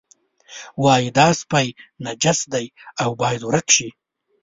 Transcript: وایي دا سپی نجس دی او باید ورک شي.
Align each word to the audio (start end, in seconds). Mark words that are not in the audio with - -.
وایي 0.83 1.09
دا 1.17 1.27
سپی 1.39 1.67
نجس 2.05 2.39
دی 2.53 2.65
او 3.01 3.09
باید 3.21 3.41
ورک 3.45 3.67
شي. 3.75 3.89